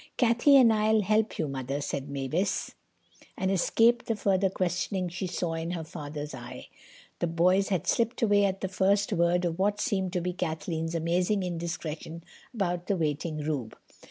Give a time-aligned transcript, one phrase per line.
[0.17, 2.73] "Cathay and I'll help you, Mother," said Mavis,
[3.37, 6.69] and escaped the further questioning she saw in her father's eye.
[7.19, 10.95] The boys had slipped away at the first word of what seemed to be Kathleen's
[10.95, 13.77] amazing indiscretion about the waiting Rube.